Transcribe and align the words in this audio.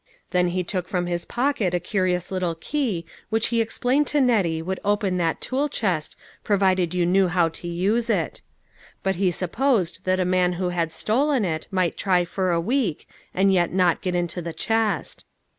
Then 0.31 0.47
he 0.47 0.63
took 0.63 0.87
from 0.87 1.05
his 1.05 1.25
pocket 1.25 1.75
a 1.75 1.79
cu 1.79 1.99
rious 1.99 2.31
little 2.31 2.55
key 2.55 3.05
which 3.29 3.49
he 3.49 3.61
explained 3.61 4.07
to 4.07 4.19
Nettie 4.19 4.59
102 4.59 4.65
LITTLE 4.67 4.97
FISHERS 4.97 5.03
I 5.03 5.07
AND 5.07 5.19
THEIR 5.19 5.25
NETS. 5.27 5.51
would 5.51 5.53
open 5.53 5.69
that 5.69 5.69
tool 5.69 5.69
chest 5.69 6.15
provided 6.43 6.93
you 6.95 7.05
knew 7.05 7.27
how 7.27 7.49
to 7.49 7.67
use 7.67 8.09
it; 8.09 8.41
but 9.03 9.17
he 9.17 9.29
supposed 9.29 10.03
that 10.05 10.19
a 10.19 10.25
man 10.25 10.53
who 10.53 10.69
had 10.69 10.91
stolen 10.91 11.45
it 11.45 11.67
might 11.69 11.97
try 11.97 12.25
for 12.25 12.49
a 12.51 12.59
week, 12.59 13.07
and 13.35 13.53
yet 13.53 13.71
not 13.71 14.01
get 14.01 14.15
into 14.15 14.41
the 14.41 14.53
chest. 14.53 15.23